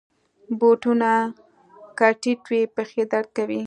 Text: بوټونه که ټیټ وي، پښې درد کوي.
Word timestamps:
بوټونه 0.59 1.11
که 1.97 2.07
ټیټ 2.21 2.41
وي، 2.49 2.61
پښې 2.75 3.03
درد 3.11 3.29
کوي. 3.37 3.59